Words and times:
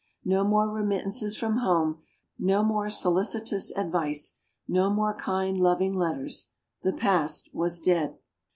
No 0.25 0.43
more 0.43 0.67
remittances 0.67 1.37
from 1.37 1.57
home; 1.57 2.01
no 2.39 2.63
more 2.63 2.89
solicitous 2.89 3.69
advice; 3.77 4.33
no 4.67 4.89
more 4.89 5.13
kind, 5.13 5.55
loving 5.55 5.93
letters 5.93 6.49
the 6.81 6.91
past 6.91 7.53
was 7.53 7.79
dead. 7.79 8.17